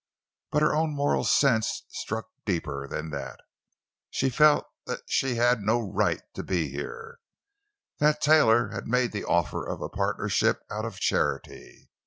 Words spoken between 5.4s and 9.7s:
no right to be here; that Taylor had made the offer